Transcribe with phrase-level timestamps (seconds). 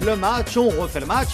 [0.00, 1.28] le match, on refait le match.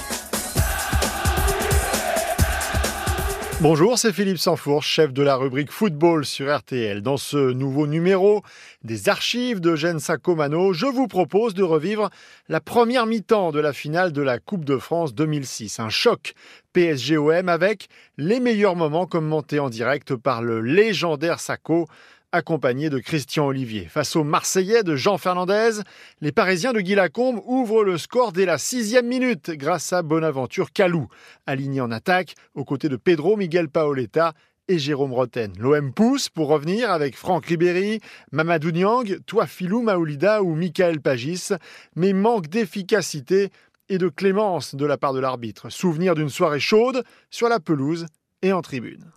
[3.61, 7.01] Bonjour, c'est Philippe Sanfourche, chef de la rubrique football sur RTL.
[7.03, 8.43] Dans ce nouveau numéro
[8.83, 12.11] des archives de Gen Sacomano, je vous propose de revivre
[12.49, 15.79] la première mi-temps de la finale de la Coupe de France 2006.
[15.79, 16.35] Un choc
[16.73, 21.87] PSG-OM avec les meilleurs moments commentés en direct par le légendaire Sacco
[22.33, 23.87] accompagné de Christian Olivier.
[23.87, 25.83] Face aux Marseillais de Jean Fernandez,
[26.21, 30.73] les Parisiens de Guy Lacombe ouvrent le score dès la sixième minute grâce à Bonaventure
[30.73, 31.09] Calou,
[31.47, 34.33] aligné en attaque aux côtés de Pedro Miguel Paoletta
[34.69, 35.53] et Jérôme Roten.
[35.59, 38.01] L'OM pousse pour revenir avec Franck Ribéry,
[38.31, 41.51] Mamadou Niang, Toafilou Maoulida ou Michael Pagis,
[41.95, 43.51] mais manque d'efficacité
[43.89, 45.69] et de clémence de la part de l'arbitre.
[45.71, 48.07] Souvenir d'une soirée chaude sur la pelouse
[48.41, 49.13] et en tribune.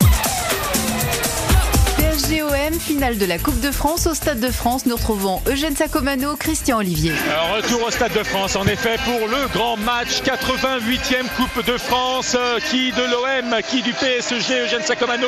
[2.16, 4.86] GOM, finale de la Coupe de France au Stade de France.
[4.86, 7.12] Nous retrouvons Eugène Sacomano, Christian Olivier.
[7.58, 12.38] retour au Stade de France, en effet, pour le grand match, 88e Coupe de France.
[12.40, 15.28] Euh, qui de l'OM, qui du PSG, Eugène Sacomano?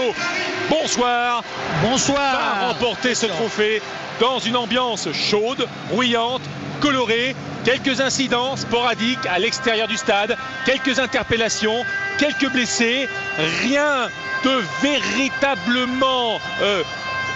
[0.70, 1.44] Bonsoir.
[1.84, 2.61] Bonsoir.
[2.61, 3.81] Va remporter ce trophée
[4.22, 6.44] dans une ambiance chaude, bruyante,
[6.80, 7.36] colorée.
[7.68, 11.84] Quelques incidents sporadiques à l'extérieur du stade, quelques interpellations,
[12.18, 13.10] quelques blessés.
[13.62, 14.08] Rien
[14.46, 16.82] de véritablement, euh,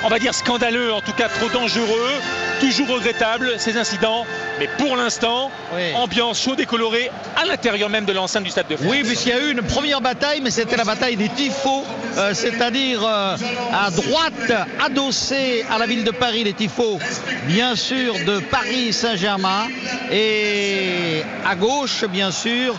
[0.03, 2.13] on va dire scandaleux, en tout cas trop dangereux.
[2.61, 4.23] Toujours regrettable ces incidents,
[4.59, 5.49] mais pour l'instant,
[5.95, 8.87] ambiance chaude et colorée à l'intérieur même de l'enceinte du Stade de France.
[8.89, 11.83] Oui, puisqu'il y a eu une première bataille, mais c'était la bataille des tifos,
[12.17, 13.35] euh, c'est-à-dire euh,
[13.73, 16.99] à droite, adossé à la ville de Paris, les tifos,
[17.47, 19.67] bien sûr, de Paris Saint-Germain,
[20.11, 22.75] et à gauche, bien sûr,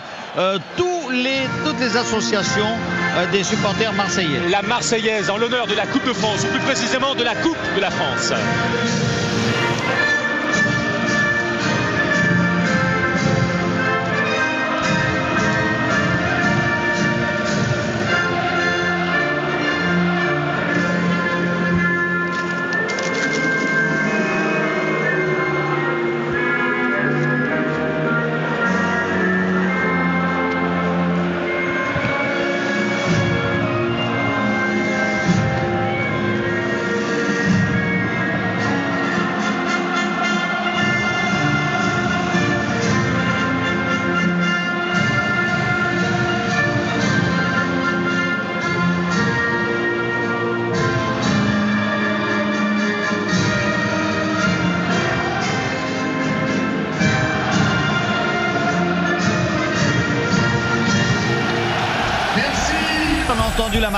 [0.77, 2.77] tous les, toutes les associations
[3.17, 4.39] euh, des supporters marseillais.
[4.49, 7.57] La Marseillaise en l'honneur de la Coupe de France, ou plus précisément de la Coupe
[7.75, 8.31] de la France.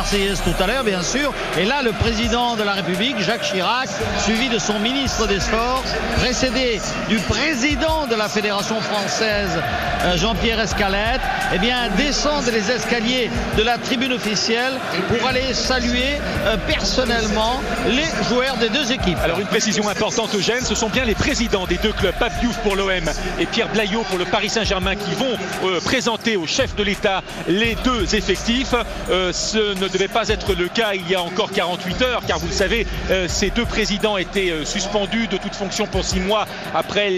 [0.06, 1.34] Marseillaise tout à l'heure, bien sûr.
[1.58, 3.90] Et là, le président de la République, Jacques Chirac,
[4.20, 5.84] suivi de son ministre des Sports,
[6.20, 6.80] précédé
[7.10, 9.50] du président de la Fédération française,
[10.04, 11.22] euh, Jean-Pierre Escalette,
[11.56, 14.74] eh bien, descendent les escaliers de la tribune officielle
[15.10, 19.18] pour aller saluer euh, personnellement les joueurs des deux équipes.
[19.24, 22.58] Alors, une précision importante, Eugène, ce sont bien les présidents des deux clubs, Pape Diouf
[22.60, 22.92] pour l'OM
[23.40, 27.24] et Pierre Blaillot pour le Paris Saint-Germain, qui vont euh, présenter au chef de l'État
[27.48, 28.76] les deux effectifs.
[29.96, 32.86] Devait pas être le cas il y a encore 48 heures, car vous le savez,
[33.12, 37.10] euh, ces deux présidents étaient euh, suspendus de toute fonction pour six mois après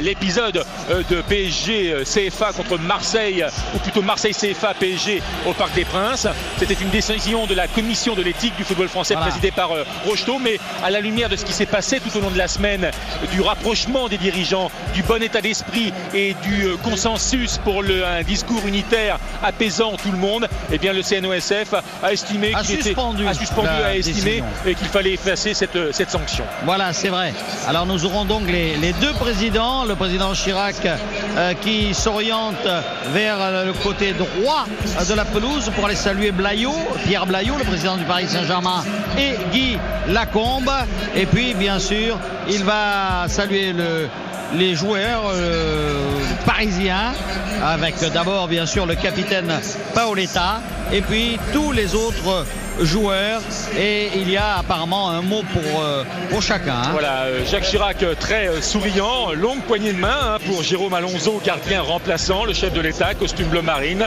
[0.00, 5.84] l'épisode euh, de PSG CFA contre Marseille, ou plutôt Marseille CFA PSG au Parc des
[5.84, 6.26] Princes.
[6.58, 9.70] C'était une décision de la commission de l'éthique du football français présidée par
[10.04, 12.48] Rocheteau, mais à la lumière de ce qui s'est passé tout au long de la
[12.48, 12.90] semaine,
[13.30, 18.66] du rapprochement des dirigeants, du bon état d'esprit et du consensus pour le, un discours
[18.66, 23.74] unitaire apaisant tout le monde, eh bien le CNOSF a estimé qu'il était a suspendu,
[23.84, 26.44] a estimé et qu'il fallait effacer cette, cette sanction.
[26.64, 27.32] Voilà, c'est vrai.
[27.68, 32.66] Alors nous aurons donc les, les deux présidents, le président Chirac euh, qui s'oriente
[33.12, 34.66] vers le côté droit
[35.08, 36.74] de la pelouse pour aller saluer Blaillot,
[37.06, 38.84] Pierre Blaillot, le président du Paris Saint-Germain,
[39.18, 39.78] et Guy
[40.08, 40.70] Lacombe.
[41.14, 42.18] Et puis, bien sûr,
[42.48, 44.08] il va saluer le,
[44.54, 47.12] les joueurs euh, parisiens,
[47.62, 49.52] avec d'abord bien sûr le capitaine
[49.94, 50.60] Paoletta,
[50.92, 52.46] et puis tous les autres
[52.80, 53.40] joueurs
[53.78, 56.74] et il y a apparemment un mot pour, euh, pour chacun.
[56.74, 56.88] Hein.
[56.92, 61.40] Voilà, euh, Jacques Chirac euh, très souriant, longue poignée de main hein, pour Jérôme Alonso,
[61.44, 64.06] gardien remplaçant, le chef de l'État, costume bleu marine,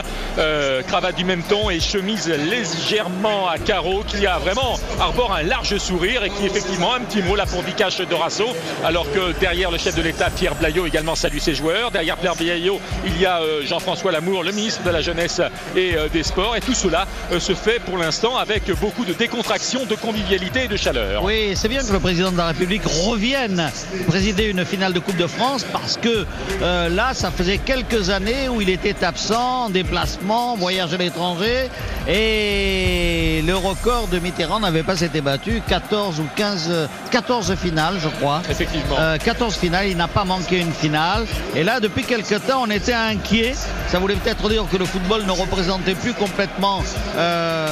[0.86, 5.76] cravate du même ton et chemise légèrement à carreaux qui a vraiment arbore un large
[5.78, 8.46] sourire et qui effectivement un petit mot là pour Vikash Dorasso
[8.84, 11.90] alors que derrière le chef de l'État Pierre Blaillot également salue ses joueurs.
[11.90, 15.40] Derrière Pierre Blaillot il y a Jean-François Lamour, le ministre de la Jeunesse
[15.76, 17.06] et des Sports et tout cela
[17.38, 21.22] se fait pour l'instant avec avec beaucoup de décontraction, de convivialité et de chaleur.
[21.22, 23.70] Oui, c'est bien que le président de la République revienne
[24.08, 26.26] présider une finale de Coupe de France parce que
[26.62, 31.68] euh, là, ça faisait quelques années où il était absent, en déplacement, voyage à l'étranger
[32.08, 35.60] et le record de Mitterrand n'avait pas été battu.
[35.68, 38.40] 14 ou 15, 14 finales, je crois.
[38.50, 38.96] Effectivement.
[39.22, 41.26] 14 euh, finales, il n'a pas manqué une finale.
[41.54, 43.54] Et là, depuis quelques temps, on était inquiet.
[43.88, 46.82] Ça voulait peut-être dire que le football ne représentait plus complètement
[47.16, 47.67] euh,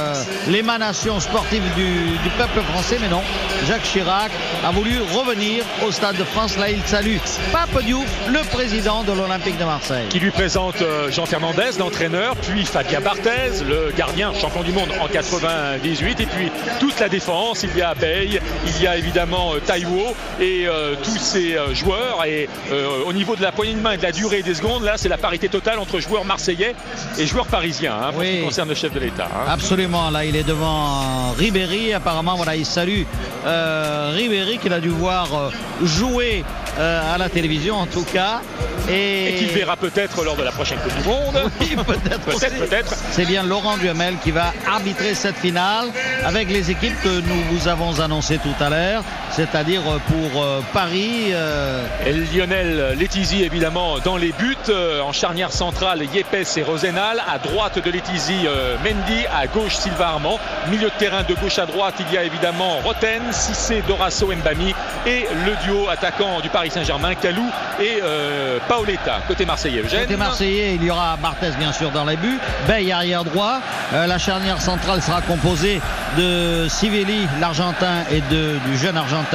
[0.47, 1.83] l'émanation sportive du,
[2.23, 3.21] du, peuple français, mais non.
[3.67, 4.31] Jacques Chirac
[4.65, 6.57] a voulu revenir au Stade de France.
[6.57, 7.17] Là, il salue
[7.51, 10.05] Pape Diouf, le président de l'Olympique de Marseille.
[10.09, 14.89] Qui lui présente euh, Jean Fernandez, l'entraîneur, puis Fabien Barthez, le gardien, champion du monde
[15.01, 17.63] en 98, et puis toute la défense.
[17.63, 21.73] Il y a Bey, il y a évidemment euh, Taïwo et euh, tous ces euh,
[21.73, 22.23] joueurs.
[22.25, 24.83] Et euh, au niveau de la poignée de main et de la durée des secondes,
[24.83, 26.75] là, c'est la parité totale entre joueurs marseillais
[27.17, 28.27] et joueurs parisiens, hein, pour Oui.
[28.27, 29.25] ce qui concerne le chef de l'État.
[29.33, 29.45] hein.
[29.51, 33.03] Absolument, là il est devant Ribéry, apparemment voilà il salue
[33.45, 35.49] euh, Ribéry qu'il a dû voir euh,
[35.83, 36.43] jouer
[36.79, 38.41] euh, à la télévision en tout cas.
[38.89, 41.51] Et, Et qu'il verra peut-être lors de la prochaine Coupe du Monde.
[41.59, 42.69] Oui, peut-être Peut-être, aussi.
[42.69, 42.95] peut-être.
[43.11, 45.87] C'est bien Laurent Duhamel qui va arbitrer cette finale
[46.25, 49.03] avec les équipes que nous vous avons annoncées tout à l'heure,
[49.37, 51.27] c'est-à-dire euh, pour euh, Paris.
[51.31, 54.55] euh, Et Lionel Letizy évidemment dans les buts
[55.03, 58.45] en charnière centrale Yepes et Rosenal à droite de Letizy
[58.83, 60.39] Mendy à gauche Silva Armand
[60.69, 64.73] milieu de terrain de gauche à droite il y a évidemment Roten Cissé Dorasso Mbami
[65.05, 67.45] et le duo attaquant du Paris Saint-Germain Kalou
[67.79, 70.01] et euh, Paoletta côté marseillais Eugène.
[70.01, 72.39] Côté Marseillais, il y aura Barthez bien sûr dans les buts.
[72.67, 73.59] Bay arrière droit.
[73.93, 75.79] Euh, la charnière centrale sera composée
[76.17, 79.26] de Sivelli, l'Argentin, et de, du jeune Argentin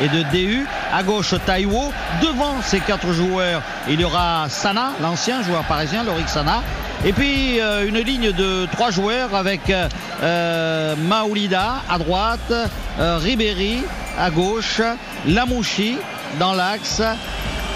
[0.00, 0.66] et de DU.
[0.92, 1.92] À gauche, Taïwo.
[2.22, 6.62] Devant ces quatre joueurs, il y aura Sana, l'ancien joueur parisien, Lorik Sana.
[7.04, 9.88] Et puis euh, une ligne de trois joueurs avec euh,
[10.22, 12.52] euh, Maoulida à droite,
[12.98, 13.82] Ribéry
[14.18, 14.82] à gauche,
[15.26, 15.96] Lamouchi
[16.38, 17.02] dans l'axe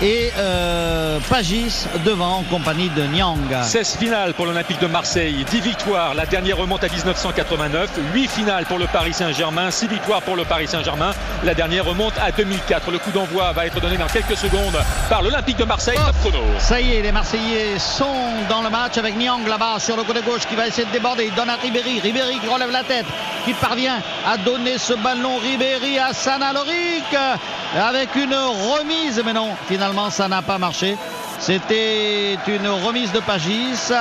[0.02, 3.62] et euh, Pagis devant en compagnie de Nyang.
[3.62, 8.64] 16 finales pour l'Olympique de Marseille, 10 victoires, la dernière remonte à 1989, 8 finales
[8.66, 11.12] pour le Paris Saint-Germain, 6 victoires pour le Paris Saint-Germain,
[11.44, 12.90] la dernière remonte à 2004.
[12.90, 14.76] Le coup d'envoi va être donné dans quelques secondes
[15.08, 15.98] par l'Olympique de Marseille.
[16.20, 16.42] Chrono.
[16.58, 18.04] Ça y est, les Marseillais sont
[18.48, 21.26] dans le match avec Niang là-bas sur le côté gauche qui va essayer de déborder.
[21.26, 22.00] Il donne à Ribéry.
[22.00, 23.06] Ribéry qui relève la tête,
[23.44, 25.38] qui parvient à donner ce ballon.
[25.38, 27.04] Ribéry à Sanaloric
[27.76, 29.22] avec une remise.
[29.24, 30.96] Mais non, finalement, ça n'a pas marché.
[31.40, 33.92] C'était une remise de Pagis,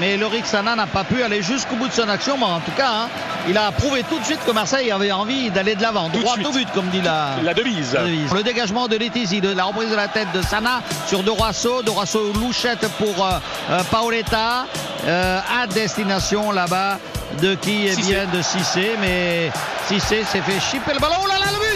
[0.00, 2.36] mais Lorik Sana n'a pas pu aller jusqu'au bout de son action.
[2.36, 3.08] Mais en tout cas, hein,
[3.48, 6.50] il a prouvé tout de suite que Marseille avait envie d'aller de l'avant, droit au
[6.52, 7.96] but, comme dit la, La devise.
[8.34, 11.82] le dégagement de Letizy, de la reprise de la tête de Sana sur Dorasso.
[11.82, 13.38] Dorasso louchette pour euh,
[13.70, 14.66] euh, Paoletta
[15.06, 16.98] euh, à destination là-bas
[17.40, 17.86] de qui?
[17.86, 18.12] Est Cissé.
[18.12, 18.90] bien de Cissé.
[19.00, 19.50] Mais
[19.86, 21.14] Cissé s'est fait chipper le ballon.
[21.22, 21.69] Oh là là, le but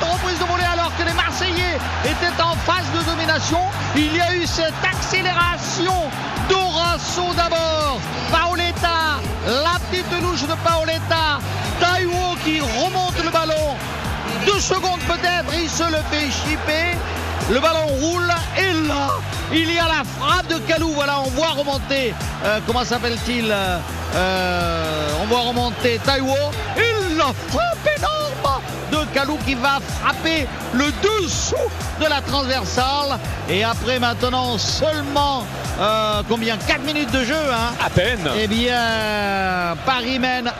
[0.00, 3.60] cette reprise de volet alors que les Marseillais étaient en phase de domination.
[3.94, 5.92] Il y a eu cette accélération.
[6.48, 7.98] Dorasso d'abord,
[8.32, 11.38] Paoletta, la petite louche de Paoletta,
[11.78, 13.76] Taiwo qui remonte le ballon.
[14.46, 16.96] Deux secondes peut-être, il se le fait chipper.
[17.50, 19.10] Le ballon roule et là,
[19.52, 20.92] il y a la frappe de Kalou.
[20.94, 22.14] Voilà, on voit remonter,
[22.44, 23.78] euh, comment s'appelle-t-il euh,
[24.14, 26.36] euh, On voit remonter Taiwo.
[26.76, 28.19] Et la frappe énorme
[29.12, 31.54] Kalou qui va frapper le dessous
[32.00, 33.18] de la transversale.
[33.48, 35.44] Et après maintenant seulement,
[35.80, 36.56] euh, combien?
[36.56, 37.72] 4 minutes de jeu, hein?
[37.84, 38.28] À peine.
[38.38, 40.52] Eh bien, Paris mène 1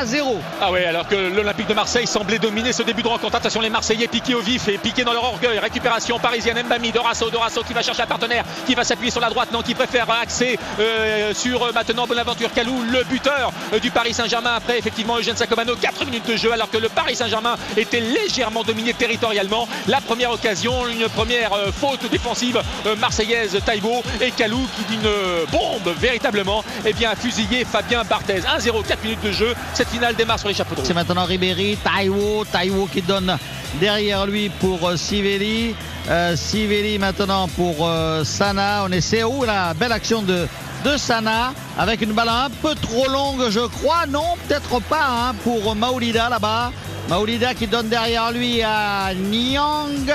[0.00, 0.38] à 0.
[0.60, 3.36] Ah ouais, alors que l'Olympique de Marseille semblait dominer ce début de rencontre.
[3.36, 5.58] Attention, les Marseillais piqués au vif et piqués dans leur orgueil.
[5.58, 9.30] Récupération parisienne, Mbami, Dorasso, Dorasso qui va chercher un partenaire, qui va s'appuyer sur la
[9.30, 14.14] droite, non, qui préfère axer euh, sur euh, maintenant Bonaventure Calou, le buteur du Paris
[14.14, 14.54] Saint-Germain.
[14.56, 18.62] Après, effectivement, Eugène Sacomano, 4 minutes de jeu, alors que le Paris Saint-Germain était légèrement
[18.62, 19.68] dominé territorialement.
[19.88, 25.06] La première occasion, une première euh, faute défensive euh, marseillaise, Taïbo et Calou qui d'une
[25.06, 28.40] euh, bombe véritablement, eh bien, a fusillé Fabien Barthez.
[28.40, 29.54] 1-0, 4 minutes de jeu.
[29.74, 30.86] Cette finale démarre sur les chapeaux de roue.
[30.86, 33.36] C'est maintenant Ribéry, Taiwo, Taiwo qui donne
[33.80, 35.74] derrière lui pour Sivelli.
[36.08, 36.36] Euh,
[36.98, 37.88] maintenant pour
[38.24, 38.84] Sana.
[38.86, 40.46] On essaie où la belle action de,
[40.84, 44.06] de Sana avec une balle un peu trop longue, je crois.
[44.08, 46.72] Non, peut-être pas hein, pour Maoulida là-bas.
[47.08, 50.10] Maoulida qui donne derrière lui à Nyang.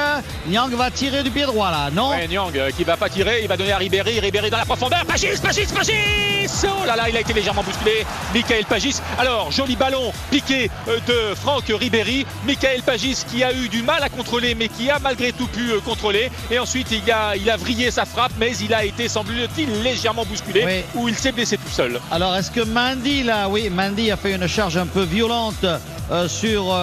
[0.47, 3.41] Nyang va tirer du pied droit là, non Ouais, Nyang euh, qui va pas tirer,
[3.43, 5.93] il va donner à Ribéry, Ribéry dans la profondeur, Pagis, Pagis, Pagis.
[6.63, 8.05] Oh là là, il a été légèrement bousculé.
[8.33, 9.01] Michael Pagis.
[9.19, 12.25] Alors, joli ballon piqué euh, de Franck Ribéry.
[12.45, 15.71] Michael Pagis qui a eu du mal à contrôler, mais qui a malgré tout pu
[15.71, 16.31] euh, contrôler.
[16.49, 20.25] Et ensuite, il a, il a vrillé sa frappe, mais il a été, semble-t-il, légèrement
[20.25, 21.99] bousculé, ou il s'est blessé tout seul.
[22.11, 25.65] Alors, est-ce que Mandy, là, oui, Mandy a fait une charge un peu violente
[26.11, 26.73] euh, sur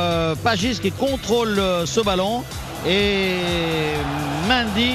[0.43, 2.43] Pagis qui contrôle ce ballon.
[2.87, 3.95] Et
[4.49, 4.95] Mandy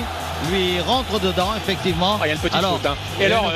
[0.49, 2.17] lui rentre dedans, effectivement.
[2.21, 2.85] Ah, il y a une petite faute.
[2.85, 2.95] Hein.
[3.19, 3.51] Et alors,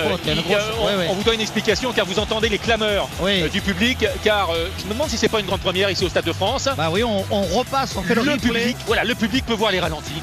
[1.10, 4.06] on, vous donne une explication car vous entendez les clameurs euh, du public.
[4.24, 6.34] Car euh, je me demande si c'est pas une grande première ici au Stade de
[6.34, 6.70] France.
[6.78, 8.78] Bah oui, on, repasse, on fait le, public.
[8.88, 10.22] Voilà, le public peut voir les ralentis.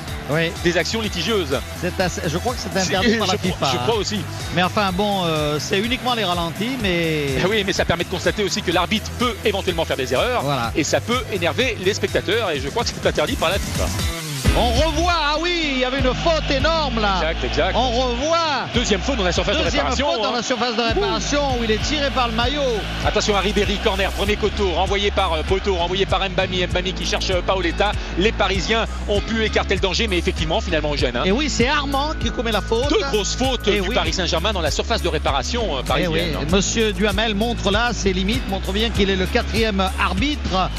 [0.64, 1.58] Des actions litigieuses.
[1.82, 3.70] je crois que c'est interdit par la FIFA.
[3.72, 4.20] Je crois aussi.
[4.54, 7.26] Mais enfin bon, euh, c'est uniquement les ralentis, mais.
[7.42, 10.44] Ah oui, mais ça permet de constater aussi que l'arbitre peut éventuellement faire des erreurs.
[10.76, 12.50] Et ça peut énerver les spectateurs.
[12.50, 14.21] Et je crois que c'est interdit par la FIFA.
[14.54, 17.16] On revoit, ah oui, il y avait une faute énorme là.
[17.16, 17.74] Exact, exact.
[17.74, 18.66] On revoit.
[18.74, 19.88] Deuxième faute dans la surface de réparation.
[19.88, 20.42] Deuxième faute dans la hein.
[20.42, 22.60] surface de réparation où il est tiré par le maillot.
[23.06, 27.06] Attention à Ribéry, corner, premier coteau, renvoyé par euh, Poto, renvoyé par Mbami, Mbami qui
[27.06, 27.92] cherche euh, Paoletta.
[28.18, 31.16] Les Parisiens ont pu écarter le danger, mais effectivement, finalement, gêne.
[31.16, 31.22] Hein.
[31.24, 32.90] Et oui, c'est Armand qui commet la faute.
[32.90, 36.36] Deux grosses fautes du Paris Saint-Germain dans la surface de réparation euh, parisienne.
[36.42, 40.70] Et Monsieur Duhamel montre là ses limites, montre bien qu'il est le quatrième arbitre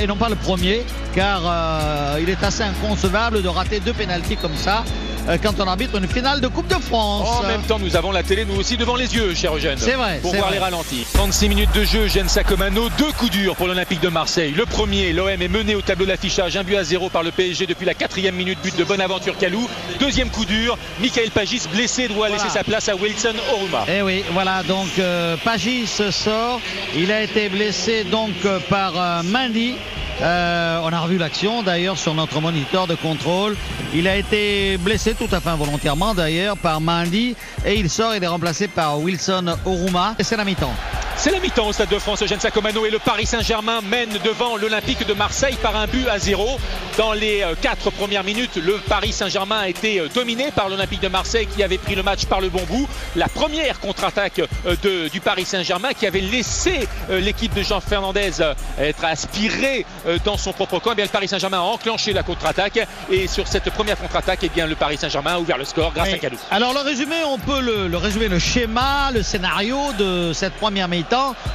[0.00, 4.56] et non pas le premier, car il est assez inconcevable de rater deux pénalties comme
[4.56, 4.84] ça
[5.28, 7.28] euh, quand on arbitre une finale de Coupe de France.
[7.28, 9.78] En même temps, nous avons la télé, nous aussi, devant les yeux, cher Eugène.
[9.78, 10.18] C'est vrai.
[10.22, 11.06] Pour voir les ralentis.
[11.12, 12.88] 36 minutes de jeu, Eugène Sacomano.
[12.98, 14.52] Deux coups durs pour l'Olympique de Marseille.
[14.56, 17.66] Le premier, l'OM est mené au tableau d'affichage, un but à zéro par le PSG
[17.66, 19.68] depuis la quatrième minute, but de Bonaventure Calou.
[19.98, 23.84] Deuxième coup dur, Michael Pagis blessé doit laisser sa place à Wilson Oruma.
[23.88, 26.60] Eh oui, voilà, donc euh, Pagis sort.
[26.96, 29.74] Il a été blessé donc euh, par euh, Mandy.
[30.22, 33.56] Euh, on a revu l'action d'ailleurs sur notre moniteur de contrôle.
[33.94, 37.34] Il a été blessé tout à fait involontairement d'ailleurs par Mandy
[37.64, 40.74] et il sort, il est remplacé par Wilson Oruma et c'est la mi-temps.
[41.20, 44.56] C'est la mi-temps au Stade de France, Eugène Sacomano et le Paris Saint-Germain mène devant
[44.56, 46.58] l'Olympique de Marseille par un but à zéro.
[46.96, 51.02] Dans les euh, quatre premières minutes, le Paris Saint-Germain a été euh, dominé par l'Olympique
[51.02, 52.88] de Marseille qui avait pris le match par le bon bout.
[53.16, 58.30] La première contre-attaque euh, du Paris Saint-Germain qui avait laissé l'équipe de Jean Fernandez
[58.78, 59.84] être aspirée
[60.24, 60.92] dans son propre camp.
[60.92, 64.48] Eh bien, le Paris Saint-Germain a enclenché la contre-attaque et sur cette première contre-attaque, eh
[64.48, 66.38] bien, le Paris Saint-Germain a ouvert le score grâce à Kalou.
[66.50, 70.88] Alors le résumé, on peut le, le résumer, le schéma, le scénario de cette première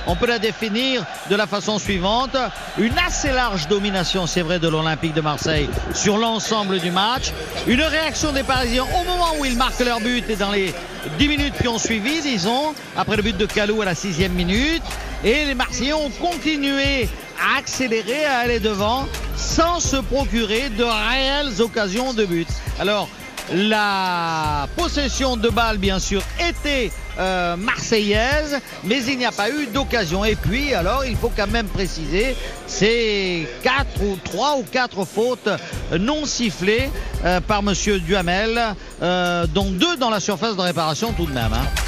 [0.07, 2.35] on peut la définir de la façon suivante.
[2.77, 7.31] Une assez large domination, c'est vrai, de l'Olympique de Marseille sur l'ensemble du match.
[7.67, 10.73] Une réaction des Parisiens au moment où ils marquent leur but et dans les
[11.17, 14.83] 10 minutes qui ont suivi, disons, après le but de Calou à la sixième minute.
[15.23, 17.09] Et les Marseillais ont continué
[17.39, 22.47] à accélérer, à aller devant, sans se procurer de réelles occasions de but.
[22.79, 23.09] Alors,
[23.53, 29.67] la possession de balle, bien sûr, était euh, marseillaise, mais il n'y a pas eu
[29.67, 30.25] d'occasion.
[30.25, 32.35] Et puis, alors, il faut quand même préciser,
[32.67, 35.49] c'est quatre ou trois ou quatre fautes
[35.97, 36.89] non sifflées
[37.23, 38.59] euh, par Monsieur Duhamel,
[39.01, 41.53] euh, dont deux dans la surface de réparation tout de même.
[41.53, 41.84] Hein.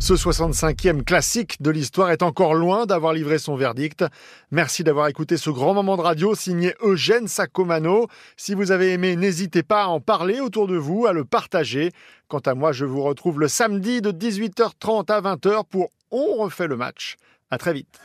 [0.00, 4.02] Ce 65e classique de l'histoire est encore loin d'avoir livré son verdict.
[4.50, 8.06] Merci d'avoir écouté ce grand moment de radio signé Eugène Sacomano.
[8.34, 11.92] Si vous avez aimé, n'hésitez pas à en parler autour de vous, à le partager.
[12.28, 16.66] Quant à moi, je vous retrouve le samedi de 18h30 à 20h pour On refait
[16.66, 17.16] le match.
[17.50, 18.00] À très vite.